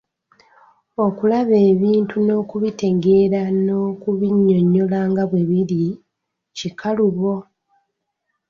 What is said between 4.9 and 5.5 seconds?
nga bwe